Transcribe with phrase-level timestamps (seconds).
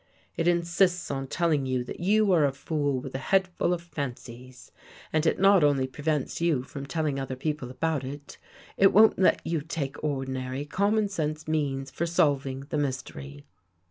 [0.35, 3.71] It insists on tell ing you that you are a fool with a head full
[3.71, 4.71] of fancies
[5.13, 8.39] and it not only prevents you from telling other peo ple about it,
[8.77, 13.45] it won't let you take ordinary, common sense means for solving the mystery.